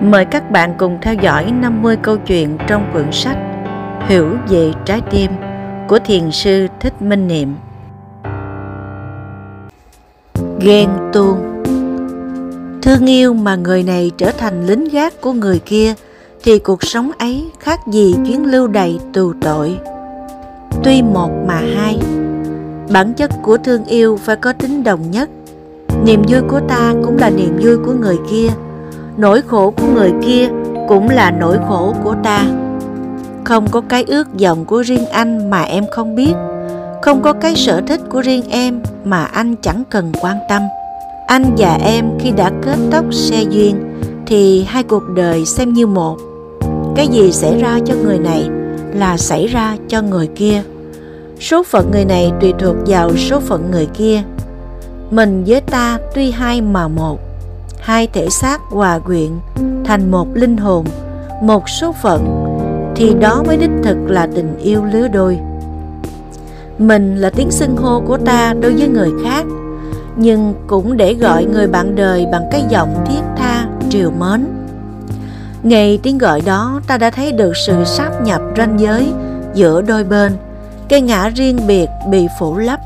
Mời 0.00 0.24
các 0.24 0.50
bạn 0.50 0.74
cùng 0.78 0.98
theo 1.02 1.14
dõi 1.14 1.52
50 1.60 1.96
câu 2.02 2.16
chuyện 2.16 2.58
trong 2.66 2.90
quyển 2.92 3.12
sách 3.12 3.38
Hiểu 4.08 4.28
về 4.48 4.72
trái 4.84 5.00
tim 5.10 5.30
của 5.88 5.98
Thiền 5.98 6.30
sư 6.30 6.66
Thích 6.80 7.02
Minh 7.02 7.28
Niệm. 7.28 7.54
Ghen 10.60 10.88
tuông 11.12 11.62
Thương 12.82 13.06
yêu 13.06 13.34
mà 13.34 13.56
người 13.56 13.82
này 13.82 14.10
trở 14.18 14.30
thành 14.30 14.66
lính 14.66 14.88
gác 14.92 15.20
của 15.20 15.32
người 15.32 15.58
kia 15.58 15.94
thì 16.42 16.58
cuộc 16.58 16.82
sống 16.82 17.10
ấy 17.18 17.50
khác 17.60 17.80
gì 17.86 18.14
chuyến 18.26 18.46
lưu 18.46 18.66
đầy 18.66 18.98
tù 19.12 19.32
tội. 19.40 19.78
Tuy 20.84 21.02
một 21.02 21.30
mà 21.46 21.60
hai, 21.76 21.98
bản 22.92 23.14
chất 23.14 23.30
của 23.42 23.56
thương 23.56 23.84
yêu 23.84 24.18
phải 24.24 24.36
có 24.36 24.52
tính 24.52 24.84
đồng 24.84 25.10
nhất. 25.10 25.30
Niềm 26.04 26.22
vui 26.28 26.40
của 26.48 26.60
ta 26.68 26.94
cũng 27.04 27.18
là 27.18 27.30
niềm 27.30 27.58
vui 27.62 27.76
của 27.76 27.92
người 27.92 28.18
kia 28.30 28.48
nỗi 29.20 29.42
khổ 29.42 29.70
của 29.70 29.86
người 29.94 30.12
kia 30.22 30.48
cũng 30.88 31.08
là 31.08 31.30
nỗi 31.30 31.58
khổ 31.68 31.94
của 32.04 32.14
ta. 32.22 32.44
Không 33.44 33.66
có 33.70 33.80
cái 33.80 34.04
ước 34.06 34.28
vọng 34.40 34.64
của 34.64 34.82
riêng 34.82 35.06
anh 35.06 35.50
mà 35.50 35.62
em 35.62 35.84
không 35.90 36.14
biết. 36.14 36.32
Không 37.02 37.22
có 37.22 37.32
cái 37.32 37.56
sở 37.56 37.80
thích 37.80 38.00
của 38.10 38.20
riêng 38.20 38.50
em 38.50 38.82
mà 39.04 39.24
anh 39.24 39.56
chẳng 39.56 39.82
cần 39.90 40.12
quan 40.20 40.36
tâm. 40.48 40.62
Anh 41.26 41.54
và 41.58 41.78
em 41.84 42.04
khi 42.20 42.30
đã 42.30 42.50
kết 42.62 42.76
tóc 42.90 43.04
xe 43.10 43.42
duyên 43.50 43.76
thì 44.26 44.64
hai 44.68 44.82
cuộc 44.82 45.02
đời 45.14 45.46
xem 45.46 45.72
như 45.72 45.86
một. 45.86 46.16
Cái 46.96 47.08
gì 47.08 47.32
xảy 47.32 47.60
ra 47.60 47.78
cho 47.86 47.94
người 48.04 48.18
này 48.18 48.48
là 48.94 49.16
xảy 49.16 49.46
ra 49.46 49.76
cho 49.88 50.02
người 50.02 50.26
kia. 50.26 50.62
Số 51.40 51.62
phận 51.62 51.90
người 51.92 52.04
này 52.04 52.32
tùy 52.40 52.52
thuộc 52.58 52.76
vào 52.86 53.16
số 53.16 53.40
phận 53.40 53.70
người 53.70 53.86
kia. 53.86 54.22
Mình 55.10 55.44
với 55.46 55.60
ta 55.60 55.98
tuy 56.14 56.30
hai 56.30 56.60
mà 56.60 56.88
một 56.88 57.29
hai 57.82 58.06
thể 58.12 58.28
xác 58.30 58.60
hòa 58.70 58.98
quyện 58.98 59.30
thành 59.84 60.10
một 60.10 60.28
linh 60.34 60.56
hồn, 60.56 60.84
một 61.42 61.68
số 61.68 61.92
phận, 62.02 62.46
thì 62.96 63.14
đó 63.20 63.42
mới 63.46 63.56
đích 63.56 63.70
thực 63.82 63.96
là 64.08 64.28
tình 64.34 64.58
yêu 64.58 64.84
lứa 64.84 65.08
đôi. 65.08 65.38
Mình 66.78 67.16
là 67.16 67.30
tiếng 67.30 67.50
xưng 67.50 67.76
hô 67.76 68.00
của 68.00 68.16
ta 68.16 68.54
đối 68.60 68.74
với 68.74 68.88
người 68.88 69.10
khác, 69.24 69.44
nhưng 70.16 70.54
cũng 70.66 70.96
để 70.96 71.14
gọi 71.14 71.44
người 71.44 71.66
bạn 71.66 71.96
đời 71.96 72.26
bằng 72.32 72.48
cái 72.50 72.64
giọng 72.68 73.04
thiết 73.06 73.20
tha, 73.36 73.66
triều 73.90 74.10
mến. 74.10 74.46
Ngày 75.62 76.00
tiếng 76.02 76.18
gọi 76.18 76.40
đó 76.40 76.80
ta 76.86 76.98
đã 76.98 77.10
thấy 77.10 77.32
được 77.32 77.52
sự 77.66 77.84
sáp 77.84 78.22
nhập 78.22 78.40
ranh 78.56 78.80
giới 78.80 79.12
giữa 79.54 79.82
đôi 79.82 80.04
bên, 80.04 80.32
cây 80.88 81.00
ngã 81.00 81.28
riêng 81.28 81.58
biệt 81.66 81.88
bị 82.10 82.26
phủ 82.38 82.56
lấp 82.56 82.80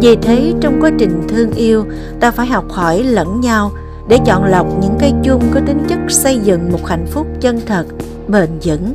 vì 0.00 0.16
thế 0.16 0.52
trong 0.60 0.78
quá 0.80 0.90
trình 0.98 1.22
thương 1.28 1.50
yêu 1.52 1.84
ta 2.20 2.30
phải 2.30 2.46
học 2.46 2.64
hỏi 2.70 3.02
lẫn 3.02 3.40
nhau 3.40 3.72
để 4.08 4.18
chọn 4.24 4.44
lọc 4.44 4.66
những 4.80 4.94
cây 5.00 5.12
chung 5.22 5.42
có 5.54 5.60
tính 5.66 5.84
chất 5.88 5.98
xây 6.08 6.38
dựng 6.38 6.72
một 6.72 6.86
hạnh 6.86 7.06
phúc 7.06 7.26
chân 7.40 7.60
thật, 7.66 7.84
bền 8.28 8.48
vững. 8.62 8.92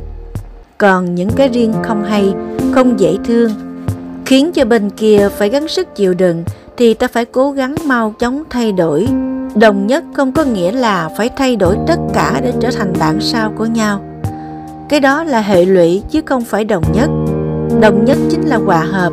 Còn 0.78 1.14
những 1.14 1.30
cái 1.30 1.48
riêng 1.48 1.74
không 1.82 2.04
hay, 2.04 2.34
không 2.74 3.00
dễ 3.00 3.16
thương, 3.24 3.50
khiến 4.26 4.52
cho 4.52 4.64
bên 4.64 4.90
kia 4.90 5.28
phải 5.38 5.48
gắng 5.48 5.68
sức 5.68 5.96
chịu 5.96 6.14
đựng 6.14 6.44
thì 6.76 6.94
ta 6.94 7.08
phải 7.08 7.24
cố 7.24 7.50
gắng 7.50 7.74
mau 7.86 8.14
chóng 8.18 8.42
thay 8.50 8.72
đổi. 8.72 9.08
Đồng 9.54 9.86
nhất 9.86 10.04
không 10.14 10.32
có 10.32 10.44
nghĩa 10.44 10.72
là 10.72 11.08
phải 11.16 11.30
thay 11.36 11.56
đổi 11.56 11.76
tất 11.86 11.98
cả 12.14 12.40
để 12.42 12.52
trở 12.60 12.70
thành 12.78 12.92
bản 12.98 13.20
sao 13.20 13.52
của 13.58 13.66
nhau. 13.66 14.00
Cái 14.88 15.00
đó 15.00 15.24
là 15.24 15.40
hệ 15.40 15.64
lụy 15.64 16.02
chứ 16.10 16.20
không 16.26 16.44
phải 16.44 16.64
đồng 16.64 16.84
nhất. 16.92 17.10
Đồng 17.80 18.04
nhất 18.04 18.18
chính 18.30 18.42
là 18.42 18.56
hòa 18.56 18.80
hợp, 18.80 19.12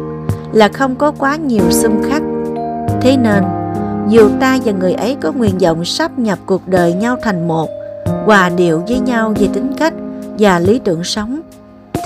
là 0.54 0.68
không 0.68 0.96
có 0.96 1.12
quá 1.12 1.36
nhiều 1.36 1.72
xung 1.72 2.04
khắc. 2.10 2.22
Thế 3.02 3.18
nên, 3.18 3.44
dù 4.10 4.30
ta 4.40 4.58
và 4.66 4.72
người 4.72 4.94
ấy 4.94 5.18
có 5.22 5.32
nguyện 5.32 5.58
vọng 5.58 5.86
sắp 5.86 6.20
nhập 6.20 6.40
cuộc 6.46 6.68
đời 6.68 6.94
nhau 6.94 7.18
thành 7.24 7.48
một, 7.48 7.70
hòa 8.26 8.50
điệu 8.50 8.84
với 8.88 9.00
nhau 9.00 9.34
về 9.40 9.48
tính 9.54 9.72
cách 9.78 9.94
và 10.40 10.60
lý 10.60 10.80
tưởng 10.80 11.04
sống, 11.04 11.42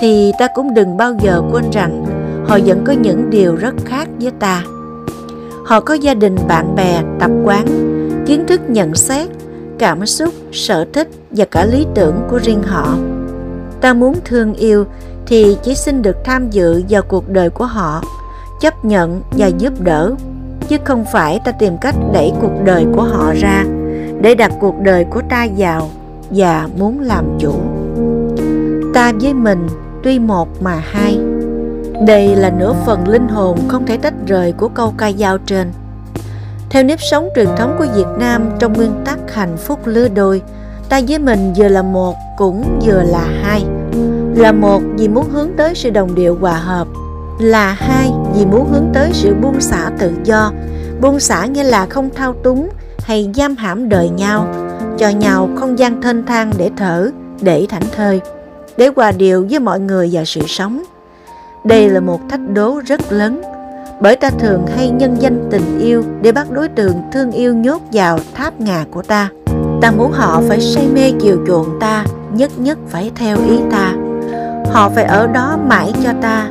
thì 0.00 0.32
ta 0.38 0.48
cũng 0.54 0.74
đừng 0.74 0.96
bao 0.96 1.14
giờ 1.22 1.42
quên 1.52 1.64
rằng 1.72 2.04
họ 2.48 2.58
vẫn 2.66 2.84
có 2.84 2.92
những 2.92 3.30
điều 3.30 3.56
rất 3.56 3.74
khác 3.84 4.08
với 4.20 4.30
ta. 4.30 4.62
Họ 5.66 5.80
có 5.80 5.94
gia 5.94 6.14
đình, 6.14 6.36
bạn 6.48 6.74
bè, 6.76 7.02
tập 7.20 7.30
quán, 7.44 7.66
kiến 8.26 8.44
thức 8.46 8.60
nhận 8.68 8.94
xét, 8.94 9.28
cảm 9.78 10.06
xúc, 10.06 10.34
sở 10.52 10.84
thích 10.92 11.08
và 11.30 11.44
cả 11.44 11.64
lý 11.64 11.86
tưởng 11.94 12.14
của 12.30 12.38
riêng 12.44 12.62
họ. 12.62 12.96
Ta 13.80 13.94
muốn 13.94 14.14
thương 14.24 14.54
yêu 14.54 14.84
thì 15.26 15.56
chỉ 15.62 15.74
xin 15.74 16.02
được 16.02 16.16
tham 16.24 16.50
dự 16.50 16.82
vào 16.88 17.02
cuộc 17.02 17.28
đời 17.28 17.50
của 17.50 17.64
họ, 17.64 18.02
chấp 18.60 18.84
nhận 18.84 19.22
và 19.30 19.46
giúp 19.46 19.72
đỡ 19.80 20.12
chứ 20.68 20.76
không 20.84 21.04
phải 21.12 21.40
ta 21.44 21.52
tìm 21.52 21.78
cách 21.78 21.94
đẩy 22.12 22.32
cuộc 22.40 22.64
đời 22.64 22.86
của 22.96 23.02
họ 23.02 23.32
ra 23.40 23.64
để 24.20 24.34
đặt 24.34 24.52
cuộc 24.60 24.74
đời 24.82 25.04
của 25.04 25.20
ta 25.28 25.46
vào 25.56 25.88
và 26.30 26.68
muốn 26.78 27.00
làm 27.00 27.24
chủ. 27.38 27.52
Ta 28.94 29.12
với 29.20 29.34
mình 29.34 29.68
tuy 30.02 30.18
một 30.18 30.48
mà 30.62 30.82
hai. 30.92 31.18
Đây 32.06 32.36
là 32.36 32.50
nửa 32.50 32.74
phần 32.86 33.08
linh 33.08 33.28
hồn 33.28 33.58
không 33.68 33.86
thể 33.86 33.96
tách 33.96 34.14
rời 34.26 34.52
của 34.52 34.68
câu 34.68 34.94
ca 34.98 35.12
dao 35.12 35.38
trên. 35.38 35.72
Theo 36.70 36.82
nếp 36.82 36.98
sống 37.00 37.28
truyền 37.34 37.48
thống 37.56 37.76
của 37.78 37.86
Việt 37.94 38.06
Nam 38.18 38.50
trong 38.58 38.72
nguyên 38.72 38.92
tắc 39.04 39.34
hạnh 39.34 39.56
phúc 39.56 39.78
lứa 39.84 40.08
đôi, 40.08 40.42
ta 40.88 41.00
với 41.08 41.18
mình 41.18 41.52
vừa 41.56 41.68
là 41.68 41.82
một 41.82 42.14
cũng 42.36 42.78
vừa 42.84 43.02
là 43.02 43.28
hai. 43.42 43.64
Là 44.34 44.52
một 44.52 44.82
vì 44.98 45.08
muốn 45.08 45.26
hướng 45.30 45.48
tới 45.56 45.74
sự 45.74 45.90
đồng 45.90 46.14
điệu 46.14 46.38
hòa 46.40 46.54
hợp 46.54 46.88
là 47.40 47.72
hai 47.72 48.10
vì 48.34 48.46
muốn 48.46 48.68
hướng 48.72 48.90
tới 48.94 49.10
sự 49.12 49.34
buông 49.34 49.60
xả 49.60 49.90
tự 49.98 50.12
do. 50.24 50.52
Buông 51.00 51.20
xả 51.20 51.46
nghĩa 51.46 51.64
là 51.64 51.86
không 51.86 52.10
thao 52.16 52.32
túng 52.32 52.68
hay 52.98 53.30
giam 53.34 53.56
hãm 53.56 53.88
đời 53.88 54.08
nhau, 54.08 54.46
cho 54.98 55.08
nhau 55.08 55.48
không 55.56 55.78
gian 55.78 56.02
thênh 56.02 56.26
thang 56.26 56.52
để 56.58 56.70
thở, 56.76 57.10
để 57.40 57.66
thảnh 57.68 57.88
thơi, 57.96 58.20
để 58.76 58.90
hòa 58.96 59.12
điều 59.12 59.46
với 59.50 59.58
mọi 59.58 59.80
người 59.80 60.10
và 60.12 60.24
sự 60.24 60.40
sống. 60.46 60.82
Đây 61.64 61.88
là 61.88 62.00
một 62.00 62.20
thách 62.30 62.40
đố 62.52 62.80
rất 62.86 63.12
lớn, 63.12 63.42
bởi 64.00 64.16
ta 64.16 64.30
thường 64.30 64.66
hay 64.76 64.90
nhân 64.90 65.16
danh 65.20 65.48
tình 65.50 65.78
yêu 65.78 66.02
để 66.22 66.32
bắt 66.32 66.50
đối 66.50 66.68
tượng 66.68 67.02
thương 67.12 67.32
yêu 67.32 67.54
nhốt 67.54 67.82
vào 67.92 68.18
tháp 68.34 68.60
ngà 68.60 68.84
của 68.90 69.02
ta. 69.02 69.28
Ta 69.82 69.90
muốn 69.90 70.12
họ 70.12 70.42
phải 70.48 70.60
say 70.60 70.86
mê 70.94 71.12
chiều 71.20 71.38
chuộng 71.46 71.80
ta, 71.80 72.04
nhất 72.32 72.50
nhất 72.58 72.78
phải 72.88 73.10
theo 73.16 73.36
ý 73.48 73.58
ta. 73.70 73.92
Họ 74.72 74.90
phải 74.94 75.04
ở 75.04 75.26
đó 75.26 75.58
mãi 75.66 75.92
cho 76.04 76.10
ta 76.22 76.50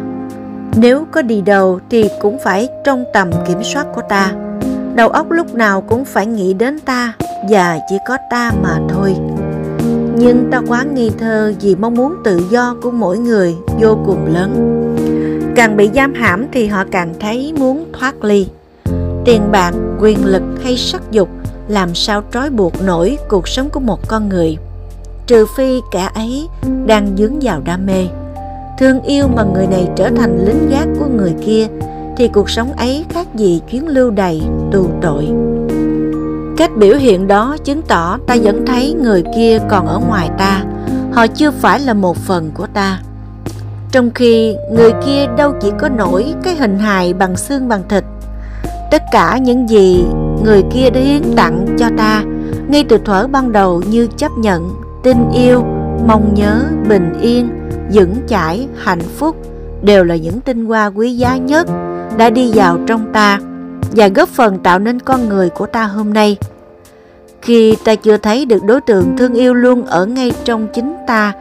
nếu 0.75 1.05
có 1.11 1.21
đi 1.21 1.41
đâu 1.41 1.79
thì 1.89 2.09
cũng 2.21 2.39
phải 2.43 2.69
trong 2.83 3.03
tầm 3.13 3.31
kiểm 3.47 3.63
soát 3.63 3.87
của 3.95 4.01
ta. 4.09 4.31
Đầu 4.95 5.09
óc 5.09 5.31
lúc 5.31 5.55
nào 5.55 5.81
cũng 5.81 6.05
phải 6.05 6.25
nghĩ 6.25 6.53
đến 6.53 6.79
ta 6.79 7.13
và 7.49 7.79
chỉ 7.89 7.95
có 8.07 8.17
ta 8.29 8.51
mà 8.61 8.79
thôi. 8.89 9.15
Nhưng 10.15 10.47
ta 10.51 10.61
quá 10.67 10.83
nghi 10.93 11.11
thơ 11.19 11.53
vì 11.61 11.75
mong 11.75 11.95
muốn 11.95 12.15
tự 12.23 12.41
do 12.49 12.75
của 12.81 12.91
mỗi 12.91 13.17
người 13.17 13.55
vô 13.79 13.97
cùng 14.05 14.33
lớn. 14.33 14.79
Càng 15.55 15.77
bị 15.77 15.89
giam 15.95 16.13
hãm 16.13 16.45
thì 16.51 16.67
họ 16.67 16.83
càng 16.91 17.13
thấy 17.19 17.53
muốn 17.57 17.85
thoát 17.99 18.23
ly. 18.23 18.47
Tiền 19.25 19.41
bạc, 19.51 19.71
quyền 19.99 20.25
lực 20.25 20.43
hay 20.63 20.77
sắc 20.77 21.11
dục 21.11 21.29
làm 21.67 21.95
sao 21.95 22.23
trói 22.33 22.49
buộc 22.49 22.73
nổi 22.81 23.17
cuộc 23.29 23.47
sống 23.47 23.69
của 23.69 23.79
một 23.79 24.07
con 24.07 24.29
người. 24.29 24.57
Trừ 25.27 25.45
phi 25.57 25.81
kẻ 25.91 26.09
ấy 26.15 26.47
đang 26.85 27.07
dướng 27.17 27.39
vào 27.41 27.61
đam 27.65 27.85
mê 27.85 28.07
thương 28.77 29.01
yêu 29.01 29.27
mà 29.27 29.43
người 29.43 29.67
này 29.67 29.87
trở 29.95 30.09
thành 30.09 30.45
lính 30.45 30.69
gác 30.69 30.87
của 30.99 31.05
người 31.05 31.33
kia, 31.45 31.67
thì 32.17 32.27
cuộc 32.27 32.49
sống 32.49 32.73
ấy 32.73 33.05
khác 33.09 33.27
gì 33.35 33.61
chuyến 33.71 33.87
lưu 33.87 34.11
đày, 34.11 34.41
tù 34.71 34.87
tội. 35.01 35.27
Cách 36.57 36.71
biểu 36.77 36.95
hiện 36.95 37.27
đó 37.27 37.57
chứng 37.63 37.81
tỏ 37.81 38.17
ta 38.27 38.35
vẫn 38.43 38.65
thấy 38.65 38.95
người 39.01 39.23
kia 39.35 39.59
còn 39.69 39.87
ở 39.87 39.99
ngoài 40.07 40.29
ta, 40.37 40.63
họ 41.11 41.27
chưa 41.27 41.51
phải 41.51 41.79
là 41.79 41.93
một 41.93 42.17
phần 42.17 42.51
của 42.53 42.67
ta. 42.73 42.99
Trong 43.91 44.11
khi 44.11 44.55
người 44.71 44.91
kia 45.05 45.25
đâu 45.37 45.53
chỉ 45.61 45.71
có 45.79 45.89
nổi 45.89 46.33
cái 46.43 46.55
hình 46.55 46.79
hài 46.79 47.13
bằng 47.13 47.35
xương 47.35 47.67
bằng 47.67 47.81
thịt, 47.89 48.03
tất 48.91 49.03
cả 49.11 49.37
những 49.37 49.69
gì 49.69 50.05
người 50.43 50.63
kia 50.73 50.89
đã 50.89 50.99
hiến 50.99 51.21
tặng 51.35 51.65
cho 51.79 51.89
ta, 51.97 52.23
ngay 52.67 52.85
từ 52.89 52.97
thuở 53.05 53.27
ban 53.27 53.51
đầu 53.51 53.81
như 53.89 54.07
chấp 54.17 54.31
nhận, 54.37 54.69
tin 55.03 55.17
yêu, 55.33 55.63
mong 56.07 56.33
nhớ, 56.33 56.63
bình 56.89 57.13
yên 57.21 57.49
vững 57.91 58.15
chãi, 58.27 58.67
hạnh 58.77 59.01
phúc 59.17 59.35
đều 59.83 60.03
là 60.03 60.15
những 60.15 60.41
tinh 60.41 60.65
hoa 60.65 60.87
quý 60.87 61.13
giá 61.13 61.37
nhất 61.37 61.67
đã 62.17 62.29
đi 62.29 62.51
vào 62.53 62.79
trong 62.87 63.13
ta 63.13 63.39
và 63.91 64.07
góp 64.07 64.29
phần 64.29 64.59
tạo 64.59 64.79
nên 64.79 64.99
con 64.99 65.29
người 65.29 65.49
của 65.49 65.65
ta 65.65 65.83
hôm 65.83 66.13
nay. 66.13 66.37
Khi 67.41 67.75
ta 67.85 67.95
chưa 67.95 68.17
thấy 68.17 68.45
được 68.45 68.63
đối 68.63 68.81
tượng 68.81 69.17
thương 69.17 69.33
yêu 69.33 69.53
luôn 69.53 69.85
ở 69.85 70.05
ngay 70.05 70.31
trong 70.43 70.67
chính 70.73 70.95
ta, 71.07 71.33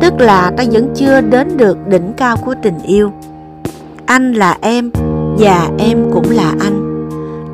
tức 0.00 0.12
là 0.18 0.52
ta 0.56 0.64
vẫn 0.72 0.88
chưa 0.94 1.20
đến 1.20 1.56
được 1.56 1.88
đỉnh 1.88 2.12
cao 2.16 2.36
của 2.36 2.54
tình 2.62 2.78
yêu. 2.84 3.12
Anh 4.06 4.32
là 4.32 4.58
em 4.60 4.90
và 5.38 5.70
em 5.78 6.10
cũng 6.12 6.30
là 6.30 6.54
anh. 6.60 7.08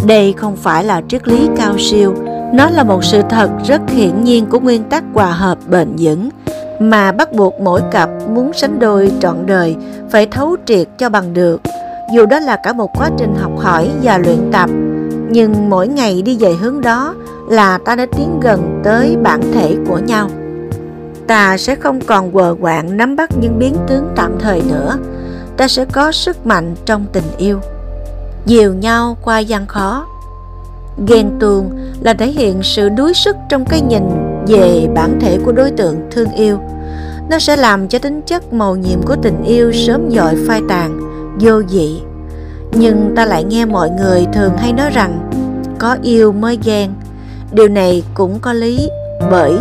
Đây 0.06 0.32
không 0.32 0.56
phải 0.56 0.84
là 0.84 1.02
triết 1.08 1.28
lý 1.28 1.48
cao 1.56 1.78
siêu, 1.78 2.14
nó 2.54 2.70
là 2.70 2.84
một 2.84 3.04
sự 3.04 3.22
thật 3.30 3.50
rất 3.64 3.80
hiển 3.88 4.24
nhiên 4.24 4.46
của 4.46 4.60
nguyên 4.60 4.82
tắc 4.84 5.04
hòa 5.14 5.32
hợp 5.32 5.58
bền 5.68 5.88
vững 5.98 6.28
mà 6.80 7.12
bắt 7.12 7.32
buộc 7.32 7.60
mỗi 7.60 7.80
cặp 7.90 8.10
muốn 8.28 8.52
sánh 8.52 8.78
đôi 8.78 9.12
trọn 9.20 9.46
đời 9.46 9.76
phải 10.10 10.26
thấu 10.26 10.56
triệt 10.66 10.88
cho 10.98 11.08
bằng 11.08 11.34
được 11.34 11.60
dù 12.10 12.26
đó 12.26 12.40
là 12.40 12.56
cả 12.56 12.72
một 12.72 12.98
quá 12.98 13.10
trình 13.18 13.34
học 13.40 13.52
hỏi 13.58 13.90
và 14.02 14.18
luyện 14.18 14.50
tập, 14.52 14.70
Nhưng 15.30 15.70
mỗi 15.70 15.88
ngày 15.88 16.22
đi 16.22 16.36
về 16.40 16.52
hướng 16.52 16.80
đó 16.80 17.14
là 17.48 17.78
ta 17.78 17.94
đã 17.96 18.06
tiến 18.16 18.40
gần 18.40 18.80
tới 18.84 19.16
bản 19.22 19.40
thể 19.54 19.76
của 19.88 19.98
nhau. 19.98 20.28
Ta 21.26 21.56
sẽ 21.56 21.74
không 21.74 22.00
còn 22.00 22.32
quờ 22.32 22.54
quạng 22.60 22.96
nắm 22.96 23.16
bắt 23.16 23.30
những 23.40 23.58
biến 23.58 23.76
tướng 23.88 24.08
tạm 24.16 24.38
thời 24.40 24.62
nữa. 24.62 24.98
Ta 25.56 25.68
sẽ 25.68 25.84
có 25.84 26.12
sức 26.12 26.46
mạnh 26.46 26.74
trong 26.84 27.06
tình 27.12 27.24
yêu. 27.38 27.60
Dìu 28.46 28.74
nhau 28.74 29.16
qua 29.24 29.38
gian 29.38 29.66
khó. 29.66 30.06
Ghen 31.06 31.30
tuông 31.40 31.70
là 32.00 32.14
thể 32.14 32.26
hiện 32.26 32.62
sự 32.62 32.88
đuối 32.88 33.14
sức 33.14 33.36
trong 33.48 33.64
cái 33.64 33.80
nhìn 33.80 34.02
về 34.48 34.88
bản 34.94 35.18
thể 35.20 35.38
của 35.44 35.52
đối 35.52 35.70
tượng 35.70 35.96
thương 36.10 36.32
yêu. 36.32 36.58
Nó 37.30 37.38
sẽ 37.38 37.56
làm 37.56 37.88
cho 37.88 37.98
tính 37.98 38.20
chất 38.26 38.52
màu 38.52 38.76
nhiệm 38.76 39.02
của 39.02 39.16
tình 39.22 39.42
yêu 39.44 39.72
sớm 39.72 40.10
dội 40.10 40.34
phai 40.46 40.62
tàn, 40.68 41.00
vô 41.40 41.62
dị. 41.68 42.00
Nhưng 42.72 43.12
ta 43.16 43.24
lại 43.24 43.44
nghe 43.44 43.64
mọi 43.64 43.90
người 43.90 44.26
thường 44.32 44.56
hay 44.56 44.72
nói 44.72 44.90
rằng 44.90 45.30
có 45.78 45.96
yêu 46.02 46.32
mới 46.32 46.58
ghen. 46.64 46.90
Điều 47.52 47.68
này 47.68 48.04
cũng 48.14 48.38
có 48.40 48.52
lý 48.52 48.88
bởi 49.30 49.58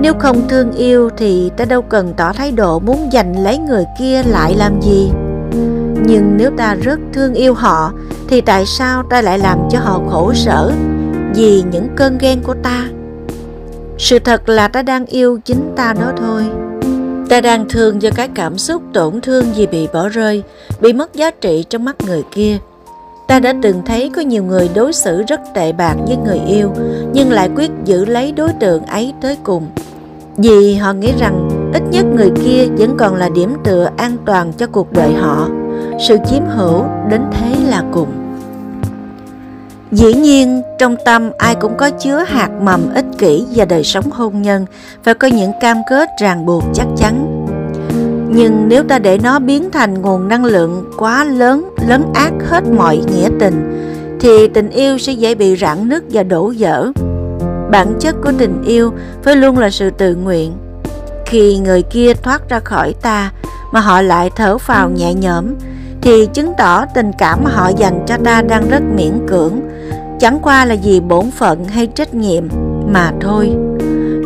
nếu 0.00 0.14
không 0.18 0.48
thương 0.48 0.72
yêu 0.72 1.10
thì 1.16 1.50
ta 1.56 1.64
đâu 1.64 1.82
cần 1.82 2.14
tỏ 2.16 2.32
thái 2.32 2.52
độ 2.52 2.78
muốn 2.78 3.08
giành 3.12 3.44
lấy 3.44 3.58
người 3.58 3.84
kia 3.98 4.22
lại 4.22 4.54
làm 4.54 4.80
gì. 4.82 5.10
Nhưng 6.04 6.36
nếu 6.36 6.50
ta 6.56 6.74
rất 6.74 7.00
thương 7.12 7.34
yêu 7.34 7.54
họ 7.54 7.92
thì 8.28 8.40
tại 8.40 8.66
sao 8.66 9.02
ta 9.10 9.22
lại 9.22 9.38
làm 9.38 9.58
cho 9.70 9.78
họ 9.78 10.00
khổ 10.10 10.32
sở 10.34 10.72
vì 11.34 11.62
những 11.70 11.88
cơn 11.96 12.18
ghen 12.18 12.42
của 12.42 12.54
ta? 12.62 12.86
Sự 14.10 14.18
thật 14.18 14.48
là 14.48 14.68
ta 14.68 14.82
đang 14.82 15.06
yêu 15.06 15.38
chính 15.44 15.72
ta 15.76 15.92
đó 15.92 16.12
thôi. 16.16 16.42
Ta 17.28 17.40
đang 17.40 17.68
thương 17.68 18.02
do 18.02 18.10
cái 18.14 18.28
cảm 18.34 18.58
xúc 18.58 18.82
tổn 18.92 19.20
thương 19.20 19.44
vì 19.56 19.66
bị 19.66 19.88
bỏ 19.92 20.08
rơi, 20.08 20.42
bị 20.80 20.92
mất 20.92 21.14
giá 21.14 21.30
trị 21.30 21.64
trong 21.70 21.84
mắt 21.84 21.96
người 22.06 22.22
kia. 22.32 22.58
Ta 23.28 23.40
đã 23.40 23.54
từng 23.62 23.82
thấy 23.86 24.10
có 24.16 24.22
nhiều 24.22 24.44
người 24.44 24.70
đối 24.74 24.92
xử 24.92 25.22
rất 25.22 25.40
tệ 25.54 25.72
bạc 25.72 25.94
với 26.06 26.16
người 26.16 26.40
yêu, 26.46 26.70
nhưng 27.12 27.32
lại 27.32 27.50
quyết 27.56 27.70
giữ 27.84 28.04
lấy 28.04 28.32
đối 28.32 28.48
tượng 28.60 28.82
ấy 28.86 29.12
tới 29.20 29.36
cùng. 29.44 29.66
Vì 30.36 30.74
họ 30.74 30.92
nghĩ 30.92 31.12
rằng 31.18 31.48
ít 31.74 31.82
nhất 31.90 32.04
người 32.16 32.30
kia 32.44 32.66
vẫn 32.78 32.96
còn 32.98 33.14
là 33.14 33.28
điểm 33.28 33.54
tựa 33.64 33.90
an 33.96 34.16
toàn 34.26 34.52
cho 34.52 34.66
cuộc 34.66 34.92
đời 34.92 35.12
họ. 35.12 35.48
Sự 36.08 36.16
chiếm 36.30 36.42
hữu 36.46 36.84
đến 37.10 37.22
thế 37.32 37.56
là 37.68 37.84
cùng. 37.92 38.19
Dĩ 39.92 40.14
nhiên, 40.14 40.62
trong 40.78 40.96
tâm 41.04 41.30
ai 41.38 41.54
cũng 41.54 41.76
có 41.76 41.90
chứa 41.90 42.24
hạt 42.28 42.48
mầm 42.62 42.94
ích 42.94 43.04
kỷ 43.18 43.46
và 43.54 43.64
đời 43.64 43.84
sống 43.84 44.10
hôn 44.10 44.42
nhân, 44.42 44.66
phải 45.04 45.14
có 45.14 45.28
những 45.28 45.52
cam 45.60 45.76
kết 45.90 46.08
ràng 46.20 46.46
buộc 46.46 46.64
chắc 46.74 46.86
chắn. 46.96 47.46
Nhưng 48.32 48.68
nếu 48.68 48.82
ta 48.82 48.98
để 48.98 49.18
nó 49.22 49.38
biến 49.38 49.70
thành 49.70 50.02
nguồn 50.02 50.28
năng 50.28 50.44
lượng 50.44 50.84
quá 50.98 51.24
lớn, 51.24 51.74
lớn 51.88 52.04
ác 52.14 52.32
hết 52.48 52.64
mọi 52.76 52.96
nghĩa 52.96 53.28
tình, 53.40 53.86
thì 54.20 54.48
tình 54.48 54.70
yêu 54.70 54.98
sẽ 54.98 55.12
dễ 55.12 55.34
bị 55.34 55.56
rạn 55.56 55.88
nứt 55.88 56.02
và 56.10 56.22
đổ 56.22 56.52
vỡ. 56.58 56.92
Bản 57.70 57.94
chất 58.00 58.14
của 58.24 58.32
tình 58.38 58.62
yêu 58.66 58.92
phải 59.22 59.36
luôn 59.36 59.58
là 59.58 59.70
sự 59.70 59.90
tự 59.90 60.14
nguyện. 60.14 60.52
Khi 61.26 61.58
người 61.58 61.82
kia 61.82 62.14
thoát 62.14 62.48
ra 62.48 62.60
khỏi 62.60 62.94
ta 63.02 63.32
mà 63.72 63.80
họ 63.80 64.02
lại 64.02 64.30
thở 64.36 64.58
phào 64.58 64.90
nhẹ 64.90 65.14
nhõm, 65.14 65.44
thì 66.00 66.26
chứng 66.26 66.52
tỏ 66.58 66.84
tình 66.94 67.10
cảm 67.18 67.44
họ 67.44 67.68
dành 67.68 68.04
cho 68.06 68.16
ta 68.24 68.42
đang 68.42 68.68
rất 68.68 68.82
miễn 68.96 69.26
cưỡng, 69.28 69.60
chẳng 70.20 70.38
qua 70.42 70.64
là 70.64 70.76
vì 70.82 71.00
bổn 71.00 71.30
phận 71.30 71.64
hay 71.64 71.86
trách 71.86 72.14
nhiệm 72.14 72.44
mà 72.92 73.12
thôi. 73.20 73.52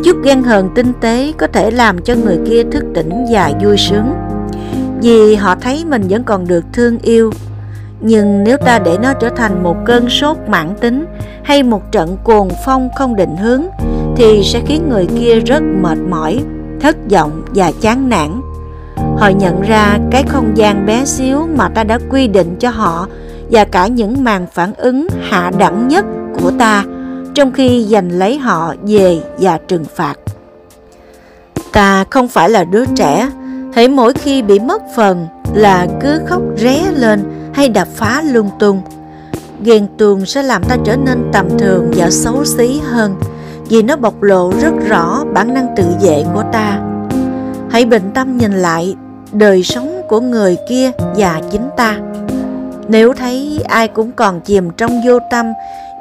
Chút 0.03 0.17
ghen 0.23 0.43
hờn 0.43 0.69
tinh 0.75 0.93
tế 1.01 1.33
có 1.37 1.47
thể 1.47 1.71
làm 1.71 2.01
cho 2.01 2.15
người 2.15 2.39
kia 2.45 2.63
thức 2.71 2.83
tỉnh 2.93 3.25
và 3.31 3.51
vui 3.63 3.77
sướng, 3.77 4.13
vì 5.01 5.35
họ 5.35 5.55
thấy 5.55 5.85
mình 5.85 6.01
vẫn 6.09 6.23
còn 6.23 6.47
được 6.47 6.65
thương 6.73 6.97
yêu. 6.99 7.31
Nhưng 8.01 8.43
nếu 8.43 8.57
ta 8.57 8.79
để 8.79 8.97
nó 9.03 9.13
trở 9.13 9.29
thành 9.29 9.63
một 9.63 9.75
cơn 9.85 10.09
sốt 10.09 10.37
mãn 10.47 10.75
tính 10.81 11.05
hay 11.43 11.63
một 11.63 11.91
trận 11.91 12.17
cuồng 12.23 12.49
phong 12.65 12.89
không 12.95 13.15
định 13.15 13.37
hướng, 13.37 13.63
thì 14.15 14.43
sẽ 14.43 14.61
khiến 14.65 14.89
người 14.89 15.07
kia 15.19 15.39
rất 15.39 15.63
mệt 15.81 15.97
mỏi, 16.09 16.43
thất 16.81 16.95
vọng 17.09 17.41
và 17.55 17.71
chán 17.81 18.09
nản. 18.09 18.41
Họ 19.17 19.29
nhận 19.29 19.61
ra 19.61 19.99
cái 20.11 20.23
không 20.23 20.57
gian 20.57 20.85
bé 20.85 21.05
xíu 21.05 21.47
mà 21.55 21.69
ta 21.69 21.83
đã 21.83 21.99
quy 22.09 22.27
định 22.27 22.55
cho 22.59 22.69
họ 22.69 23.07
và 23.51 23.65
cả 23.65 23.87
những 23.87 24.23
màn 24.23 24.45
phản 24.53 24.73
ứng 24.73 25.07
hạ 25.29 25.51
đẳng 25.57 25.87
nhất 25.87 26.05
của 26.41 26.51
ta 26.59 26.83
trong 27.33 27.51
khi 27.51 27.85
giành 27.89 28.11
lấy 28.11 28.37
họ 28.37 28.73
về 28.87 29.19
và 29.39 29.59
trừng 29.67 29.85
phạt. 29.95 30.15
Ta 31.71 32.05
không 32.09 32.27
phải 32.27 32.49
là 32.49 32.63
đứa 32.63 32.85
trẻ, 32.95 33.29
hãy 33.73 33.87
mỗi 33.87 34.13
khi 34.13 34.41
bị 34.41 34.59
mất 34.59 34.81
phần 34.95 35.27
là 35.53 35.87
cứ 36.01 36.19
khóc 36.27 36.41
ré 36.57 36.83
lên 36.95 37.23
hay 37.53 37.69
đập 37.69 37.87
phá 37.95 38.21
lung 38.21 38.49
tung. 38.59 38.81
Ghen 39.63 39.87
tuông 39.97 40.25
sẽ 40.25 40.43
làm 40.43 40.63
ta 40.63 40.77
trở 40.83 40.95
nên 40.95 41.29
tầm 41.33 41.57
thường 41.59 41.91
và 41.95 42.09
xấu 42.09 42.45
xí 42.45 42.81
hơn 42.83 43.15
vì 43.69 43.81
nó 43.81 43.95
bộc 43.95 44.21
lộ 44.21 44.51
rất 44.61 44.73
rõ 44.87 45.23
bản 45.33 45.53
năng 45.53 45.67
tự 45.75 45.83
vệ 46.01 46.23
của 46.33 46.43
ta. 46.53 46.81
Hãy 47.69 47.85
bình 47.85 48.11
tâm 48.13 48.37
nhìn 48.37 48.53
lại 48.53 48.95
đời 49.31 49.63
sống 49.63 50.01
của 50.09 50.19
người 50.19 50.57
kia 50.69 50.91
và 51.15 51.41
chính 51.51 51.69
ta. 51.77 51.97
Nếu 52.89 53.13
thấy 53.13 53.61
ai 53.67 53.87
cũng 53.87 54.11
còn 54.11 54.41
chìm 54.41 54.69
trong 54.77 54.91
vô 55.07 55.19
tâm 55.31 55.45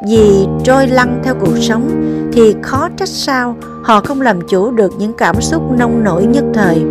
vì 0.08 0.46
trôi 0.64 0.86
lăn 0.86 1.20
theo 1.24 1.34
cuộc 1.40 1.56
sống 1.60 1.90
thì 2.32 2.54
khó 2.62 2.88
trách 2.96 3.08
sao 3.08 3.56
họ 3.82 4.00
không 4.00 4.20
làm 4.20 4.40
chủ 4.48 4.70
được 4.70 4.92
những 4.98 5.12
cảm 5.18 5.40
xúc 5.40 5.62
nông 5.78 6.04
nổi 6.04 6.26
nhất 6.26 6.44
thời. 6.54 6.82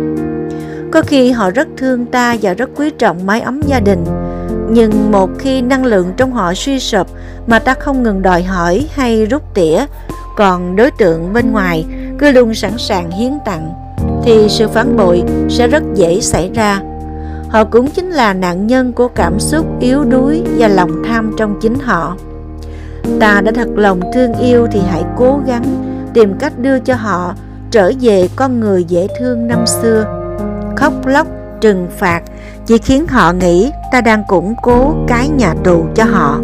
Có 0.92 1.02
khi 1.02 1.30
họ 1.30 1.50
rất 1.50 1.68
thương 1.76 2.06
ta 2.06 2.36
và 2.42 2.54
rất 2.54 2.70
quý 2.76 2.90
trọng 2.98 3.26
mái 3.26 3.40
ấm 3.40 3.60
gia 3.66 3.80
đình, 3.80 4.04
nhưng 4.70 5.12
một 5.12 5.30
khi 5.38 5.62
năng 5.62 5.84
lượng 5.84 6.12
trong 6.16 6.32
họ 6.32 6.54
suy 6.54 6.80
sụp 6.80 7.06
mà 7.46 7.58
ta 7.58 7.74
không 7.74 8.02
ngừng 8.02 8.22
đòi 8.22 8.42
hỏi 8.42 8.86
hay 8.94 9.26
rút 9.26 9.42
tỉa, 9.54 9.84
còn 10.36 10.76
đối 10.76 10.90
tượng 10.90 11.32
bên 11.32 11.52
ngoài 11.52 11.84
cứ 12.18 12.32
luôn 12.32 12.54
sẵn 12.54 12.72
sàng 12.78 13.10
hiến 13.10 13.32
tặng, 13.44 13.72
thì 14.24 14.46
sự 14.48 14.68
phản 14.68 14.96
bội 14.96 15.22
sẽ 15.48 15.68
rất 15.68 15.82
dễ 15.94 16.20
xảy 16.20 16.50
ra. 16.54 16.80
Họ 17.54 17.64
cũng 17.64 17.90
chính 17.90 18.10
là 18.10 18.34
nạn 18.34 18.66
nhân 18.66 18.92
của 18.92 19.08
cảm 19.08 19.40
xúc 19.40 19.66
yếu 19.80 20.04
đuối 20.04 20.42
và 20.58 20.68
lòng 20.68 21.02
tham 21.04 21.32
trong 21.36 21.60
chính 21.60 21.74
họ. 21.78 22.16
Ta 23.20 23.40
đã 23.40 23.52
thật 23.54 23.68
lòng 23.76 24.00
thương 24.14 24.34
yêu 24.34 24.66
thì 24.72 24.80
hãy 24.90 25.04
cố 25.16 25.40
gắng 25.46 25.64
tìm 26.14 26.34
cách 26.38 26.58
đưa 26.58 26.78
cho 26.78 26.94
họ 26.94 27.34
trở 27.70 27.92
về 28.00 28.28
con 28.36 28.60
người 28.60 28.84
dễ 28.84 29.06
thương 29.18 29.48
năm 29.48 29.66
xưa. 29.66 30.04
Khóc 30.76 30.92
lóc, 31.06 31.26
trừng 31.60 31.86
phạt 31.98 32.22
chỉ 32.66 32.78
khiến 32.78 33.06
họ 33.06 33.32
nghĩ 33.32 33.70
ta 33.92 34.00
đang 34.00 34.22
củng 34.28 34.54
cố 34.62 34.94
cái 35.08 35.28
nhà 35.28 35.54
tù 35.64 35.84
cho 35.94 36.04
họ. 36.04 36.40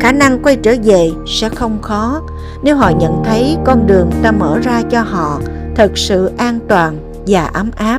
Khả 0.00 0.12
năng 0.12 0.42
quay 0.42 0.56
trở 0.56 0.74
về 0.84 1.10
sẽ 1.26 1.48
không 1.48 1.82
khó 1.82 2.22
nếu 2.62 2.76
họ 2.76 2.90
nhận 2.90 3.22
thấy 3.24 3.56
con 3.64 3.86
đường 3.86 4.10
ta 4.22 4.30
mở 4.30 4.58
ra 4.62 4.82
cho 4.90 5.02
họ 5.02 5.40
thật 5.74 5.98
sự 5.98 6.30
an 6.36 6.58
toàn 6.68 6.98
và 7.26 7.44
ấm 7.44 7.70
áp. 7.76 7.98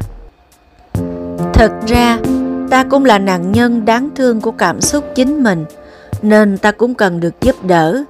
Thật 1.54 1.72
ra, 1.88 2.18
ta 2.70 2.84
cũng 2.84 3.06
là 3.06 3.20
nạn 3.20 3.52
nhân 3.52 3.86
đáng 3.86 4.10
thương 4.16 4.42
của 4.42 4.52
cảm 4.52 4.82
xúc 4.82 5.04
chính 5.16 5.44
mình, 5.44 5.66
nên 6.22 6.58
ta 6.58 6.72
cũng 6.72 6.96
cần 6.96 7.20
được 7.20 7.42
giúp 7.42 7.56
đỡ. 7.64 8.04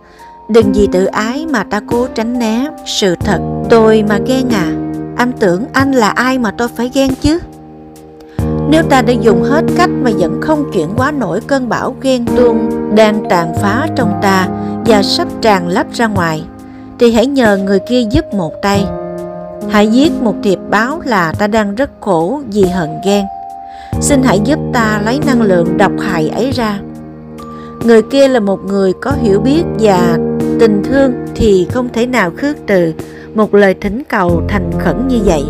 Đừng 0.50 0.72
vì 0.74 0.88
tự 0.92 1.06
ái 1.06 1.46
mà 1.46 1.63
ta 1.63 1.82
cố 1.88 2.08
tránh 2.16 2.39
né 2.39 2.68
sự 2.86 3.16
thật. 3.16 3.39
Tôi 3.70 4.04
mà 4.10 4.20
ghen 4.25 4.50
à, 4.50 4.72
anh 5.18 5.32
tưởng 5.39 5.66
anh 5.74 5.92
là 5.92 6.10
ai 6.10 6.38
mà 6.39 6.51
tôi 6.51 6.68
phải 6.68 6.92
ghen 6.94 7.10
chứ? 7.22 7.39
Nếu 8.70 8.84
ta 8.84 9.01
đã 9.01 9.13
dùng 9.13 9.44
hết 9.44 9.66
cách 9.78 9.89
mà 10.01 10.12
vẫn 10.18 10.42
không 10.42 10.72
chuyển 10.74 10.89
quá 10.98 11.12
nổi 11.12 11.42
cơn 11.48 11.70
bão 11.70 11.96
ghen 12.01 12.25
tuông 12.25 12.70
đang 12.96 13.24
tàn 13.30 13.54
phá 13.62 13.88
trong 13.96 14.20
ta 14.22 14.48
và 14.86 15.04
sắp 15.04 15.28
tràn 15.42 15.68
lấp 15.68 15.88
ra 15.94 16.08
ngoài, 16.08 16.44
thì 17.00 17.12
hãy 17.12 17.25
nhờ 17.25 17.58
người 17.58 17.80
kia 17.80 18.01
giúp 18.12 18.25
một 18.34 18.54
tay. 18.62 18.86
Hãy 19.70 19.88
viết 19.88 20.12
một 20.22 20.36
thiệp 20.44 20.60
báo 20.70 21.01
là 21.06 21.34
ta 21.39 21.48
đang 21.48 21.75
rất 21.75 21.89
khổ 22.00 22.42
vì 22.48 22.63
hận 22.63 22.89
ghen. 23.06 23.25
Xin 24.01 24.24
hãy 24.24 24.39
giúp 24.39 24.60
ta 24.74 25.01
lấy 25.06 25.20
năng 25.25 25.41
lượng 25.41 25.77
độc 25.77 25.91
hại 26.00 26.29
ấy 26.29 26.51
ra. 26.51 26.79
Người 27.86 28.01
kia 28.01 28.27
là 28.27 28.39
một 28.39 28.60
người 28.65 28.94
có 29.01 29.12
hiểu 29.22 29.39
biết 29.39 29.63
và 29.79 30.18
tình 30.60 30.84
thương 30.84 31.13
thì 31.36 31.68
không 31.72 31.89
thể 31.94 32.06
nào 32.06 32.32
khước 32.38 32.58
từ 32.68 32.94
một 33.36 33.53
lời 33.53 33.74
thỉnh 33.82 34.03
cầu 34.10 34.41
thành 34.48 34.72
khẩn 34.79 35.08
như 35.08 35.20
vậy. 35.25 35.44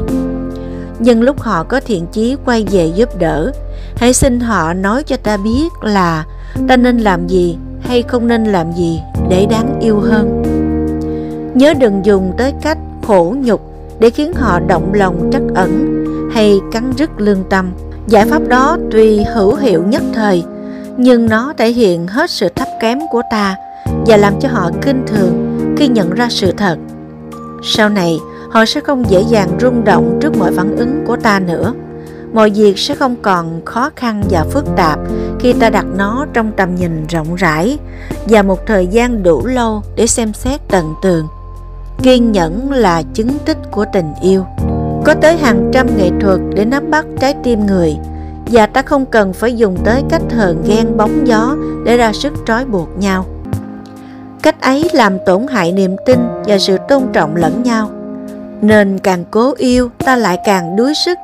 Nhưng 1.00 1.22
lúc 1.22 1.40
họ 1.40 1.64
có 1.64 1.80
thiện 1.80 2.06
chí 2.12 2.36
quay 2.46 2.66
về 2.72 2.92
giúp 2.96 3.10
đỡ, 3.20 3.52
hãy 3.96 4.14
xin 4.14 4.40
họ 4.40 4.74
nói 4.74 5.04
cho 5.04 5.18
ta 5.18 5.38
biết 5.38 5.68
là 5.82 6.26
ta 6.68 6.78
nên 6.78 6.98
làm 6.98 7.28
gì 7.28 7.58
hay 7.82 8.02
không 8.02 8.28
nên 8.28 8.44
làm 8.44 8.72
gì 8.72 9.00
để 9.30 9.48
đáng 9.50 9.80
yêu 9.82 10.00
hơn. 10.00 10.44
Nhớ 11.56 11.74
đừng 11.74 12.06
dùng 12.06 12.34
tới 12.38 12.54
cách 12.62 12.78
khổ 13.08 13.36
nhục 13.44 13.62
để 14.00 14.10
khiến 14.10 14.34
họ 14.34 14.60
động 14.60 14.94
lòng 14.94 15.30
trắc 15.34 15.42
ẩn 15.56 16.06
hay 16.34 16.60
cắn 16.72 16.92
rứt 16.98 17.10
lương 17.18 17.44
tâm. 17.50 17.72
Giải 18.10 18.26
pháp 18.26 18.48
đó 18.48 18.78
tuy 18.92 19.24
hữu 19.24 19.56
hiệu 19.56 19.84
nhất 19.84 20.04
thời, 20.14 20.44
nhưng 20.98 21.30
nó 21.30 21.54
thể 21.58 21.72
hiện 21.72 22.08
hết 22.08 22.30
sự 22.30 22.50
thấp 22.50 22.68
kém 22.82 23.00
của 23.12 23.22
ta 23.32 23.56
và 24.06 24.18
làm 24.18 24.40
cho 24.40 24.50
họ 24.50 24.72
kinh 24.82 25.04
thường 25.08 25.58
khi 25.78 25.88
nhận 25.88 26.14
ra 26.14 26.28
sự 26.30 26.52
thật. 26.52 26.78
Sau 27.64 27.90
này, 27.90 28.18
họ 28.50 28.66
sẽ 28.66 28.82
không 28.82 29.10
dễ 29.10 29.24
dàng 29.30 29.50
rung 29.62 29.84
động 29.84 30.18
trước 30.22 30.38
mọi 30.38 30.52
phản 30.54 30.76
ứng 30.78 31.04
của 31.08 31.16
ta 31.16 31.40
nữa, 31.40 31.74
mọi 32.34 32.50
việc 32.50 32.80
sẽ 32.80 32.96
không 32.96 33.16
còn 33.22 33.62
khó 33.66 33.90
khăn 33.96 34.24
và 34.30 34.46
phức 34.52 34.66
tạp 34.76 35.00
khi 35.40 35.54
ta 35.54 35.70
đặt 35.70 35.86
nó 35.98 36.26
trong 36.34 36.52
tầm 36.58 36.76
nhìn 36.76 37.08
rộng 37.08 37.36
rãi 37.36 37.78
và 38.26 38.42
một 38.42 38.66
thời 38.68 38.88
gian 38.88 39.24
đủ 39.24 39.46
lâu 39.46 39.82
để 39.96 40.08
xem 40.08 40.34
xét 40.34 40.60
tận 40.68 40.94
tường. 41.02 41.28
Kiên 42.04 42.32
nhẫn 42.32 42.72
là 42.72 43.04
chứng 43.14 43.38
tích 43.46 43.58
của 43.72 43.86
tình 43.94 44.14
yêu. 44.22 44.46
Có 45.04 45.14
tới 45.22 45.38
hàng 45.38 45.70
trăm 45.74 45.98
nghệ 45.98 46.10
thuật 46.22 46.40
để 46.54 46.66
nắm 46.66 46.92
bắt 46.92 47.06
trái 47.20 47.36
tim 47.44 47.66
người 47.66 47.98
và 48.52 48.66
ta 48.66 48.82
không 48.82 49.06
cần 49.06 49.34
phải 49.34 49.56
dùng 49.56 49.78
tới 49.86 50.04
cách 50.10 50.22
hờn 50.30 50.64
ghen 50.68 50.98
bóng 50.98 51.28
gió 51.28 51.56
để 51.86 51.98
ra 51.98 52.14
sức 52.14 52.34
trói 52.46 52.66
buộc 52.66 52.90
nhau. 53.00 53.26
Cách 54.42 54.62
ấy 54.62 54.90
làm 54.94 55.18
tổn 55.26 55.48
hại 55.48 55.72
niềm 55.72 55.96
tin 56.06 56.20
và 56.46 56.58
sự 56.58 56.78
tôn 56.90 57.04
trọng 57.14 57.36
lẫn 57.36 57.64
nhau. 57.64 57.90
Nên 58.62 59.00
càng 59.00 59.26
cố 59.32 59.54
yêu, 59.58 59.90
ta 59.98 60.16
lại 60.16 60.38
càng 60.46 60.76
đuối 60.76 60.94
sức. 60.94 61.18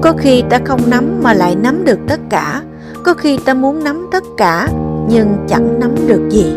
Có 0.00 0.12
khi 0.18 0.42
ta 0.50 0.58
không 0.64 0.80
nắm 0.86 1.20
mà 1.22 1.34
lại 1.34 1.56
nắm 1.56 1.84
được 1.84 1.98
tất 2.08 2.20
cả. 2.30 2.62
Có 3.04 3.14
khi 3.14 3.38
ta 3.44 3.54
muốn 3.54 3.84
nắm 3.84 4.08
tất 4.12 4.22
cả, 4.36 4.68
nhưng 5.08 5.36
chẳng 5.48 5.80
nắm 5.80 5.94
được 6.06 6.28
gì. 6.30 6.52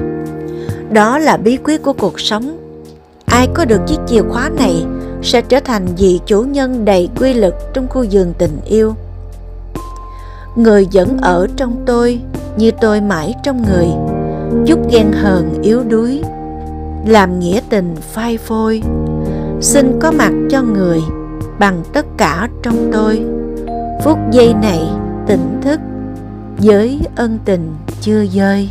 Đó 0.92 1.20
là 1.20 1.38
bí 1.38 1.58
quyết 1.64 1.84
của 1.84 1.94
cuộc 1.94 2.20
sống. 2.20 2.58
Ai 3.26 3.48
có 3.54 3.66
được 3.66 3.82
chiếc 3.88 3.98
chìa 4.08 4.22
khóa 4.22 4.50
này 4.58 4.86
sẽ 5.22 5.42
trở 5.42 5.60
thành 5.60 5.86
vị 5.98 6.20
chủ 6.26 6.42
nhân 6.42 6.86
đầy 6.86 7.10
quy 7.20 7.34
lực 7.34 7.56
trong 7.74 7.88
khu 7.88 8.06
vườn 8.12 8.34
tình 8.38 8.58
yêu. 8.66 8.94
Người 10.56 10.88
vẫn 10.94 11.18
ở 11.18 11.48
trong 11.58 11.84
tôi 11.86 12.22
như 12.58 12.72
tôi 12.82 13.02
mãi 13.02 13.34
trong 13.44 13.64
người, 13.64 13.88
chút 14.68 14.80
ghen 14.92 15.12
hờn 15.12 15.62
yếu 15.62 15.84
đuối, 15.84 16.22
làm 17.08 17.40
nghĩa 17.40 17.62
tình 17.70 17.96
phai 18.14 18.38
phôi. 18.38 18.82
Xin 19.62 20.00
có 20.00 20.12
mặt 20.12 20.32
cho 20.50 20.62
người 20.62 21.00
bằng 21.60 21.84
tất 21.94 22.06
cả 22.18 22.50
trong 22.64 22.90
tôi. 22.94 23.26
Phút 24.04 24.18
giây 24.32 24.54
này 24.62 24.80
tỉnh 25.28 25.60
thức, 25.62 25.80
với 26.58 27.00
ân 27.16 27.40
tình 27.46 27.76
chưa 28.02 28.26
dơi. 28.26 28.70